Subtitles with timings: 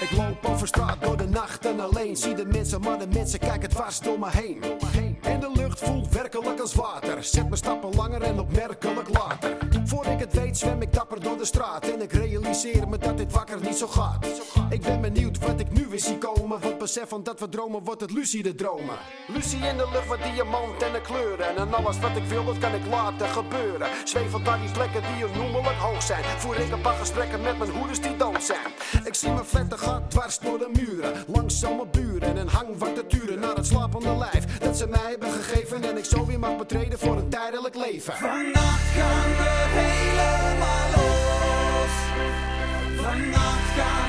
[0.00, 3.38] Ik loop over straat door de nacht en alleen zie de mensen, maar de mensen
[3.38, 4.76] kijken dwars door me heen.
[5.36, 7.24] En de lucht voelt werkelijk als water.
[7.24, 9.56] Zet mijn stappen langer en opmerkelijk later.
[9.84, 11.88] Voor ik het weet zwem ik dapper door de straat.
[11.88, 14.26] En ik realiseer me dat dit wakker niet zo gaat.
[14.70, 16.60] Ik ben benieuwd wat ik nu weer zie komen.
[16.60, 18.96] Want besef van dat we dromen wordt het lucide dromen.
[19.26, 21.56] Lucie in de lucht wat diamant en de kleuren.
[21.56, 23.88] En alles wat ik wil, dat kan ik laten gebeuren.
[24.04, 26.24] Zwevend naar die plekken die onnoemelijk hoog zijn.
[26.24, 28.72] Voer ik een paar gesprekken met mijn hoeders die dood zijn.
[29.04, 31.12] Ik zie mijn vletten gaat dwars door de muren.
[31.26, 34.58] Langzaam mijn buren en hang van de turen naar het slapende lijf.
[34.58, 38.14] Dat ze mij hebben gegeven en ik zo weer mag betreden voor een tijdelijk leven.
[38.16, 41.94] Vannacht gaan we helemaal los.
[43.02, 44.05] Vannacht gaan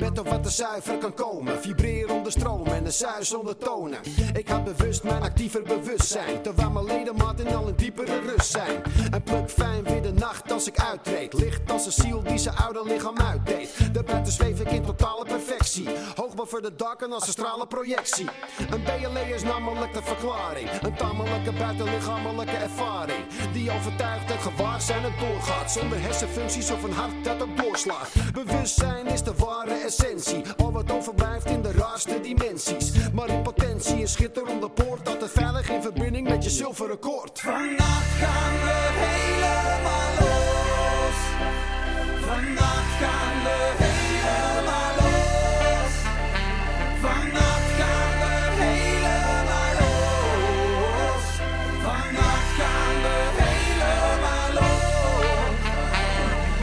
[0.00, 1.62] bed op wat er zuiver kan komen.
[1.62, 3.98] Vibreer onder stroom en de suis zonder tonen.
[4.32, 6.42] Ik had bewust mijn actiever bewustzijn.
[6.42, 8.82] Terwijl mijn ledematen al in diepere rust zijn.
[9.10, 11.32] En pluk fijn weer nacht als ik uittreed.
[11.32, 13.94] Licht als een ziel die zijn oude lichaam uitdeed.
[13.94, 15.88] Daarbuiten zweef ik in totale perfectie.
[16.16, 18.28] Hoog boven de daken als een stralen projectie.
[18.70, 20.70] Een BLE is namelijk de verklaring.
[20.82, 23.24] Een tamelijke buitenlichamelijke ervaring.
[23.52, 25.72] Die overtuigt het gewaarzijn het doorgaat.
[25.72, 28.08] Zonder hersenfuncties of een hart dat ook doorslaat.
[28.32, 30.42] Bewustzijn is de ware essentie.
[30.56, 32.92] Al wat overblijft in de raarste dimensies.
[33.12, 35.08] Maar in potentie een schitterende poort.
[35.08, 37.40] Altijd veilig in verbinding met je zilveren koord.
[37.40, 39.29] Vannacht gaan we helemaal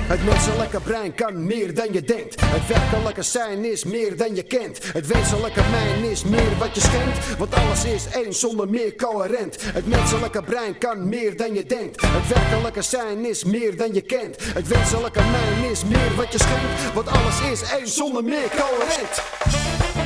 [0.08, 2.42] Het menselijke brein kan meer dan je denkt.
[2.42, 4.94] Het werkelijke zijn is meer dan je kent.
[4.94, 7.38] Het wezenlijke mijn is meer wat je schenkt.
[7.38, 9.62] Want alles is één zonder meer coherent.
[9.62, 12.02] Het menselijke brein kan meer dan je denkt.
[12.02, 14.36] Het werkelijke zijn is meer dan je kent.
[14.54, 16.94] Het wezenlijke mijn is meer wat je schenkt.
[16.94, 19.97] Want alles is één zonder meer coherent.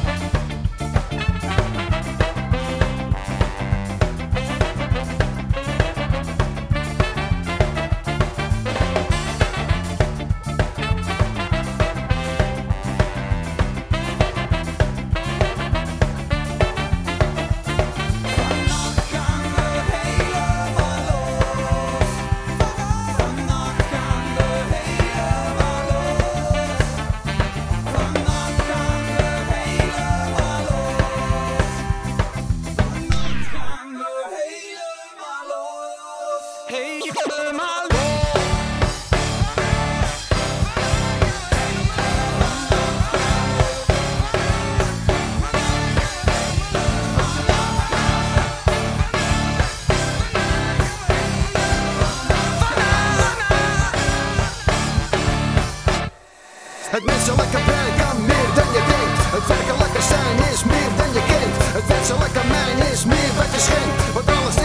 [56.91, 59.19] Het menselijke brein kan meer dan je denkt.
[59.35, 61.55] Het werkelijke zijn is meer dan je kent.
[61.77, 64.13] Het wenselijke mijn is meer wat je schenkt.
[64.13, 64.60] Want alles